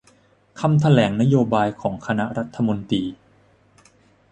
[0.59, 3.03] คำแถลงนโยบายของคณะรัฐมนตรี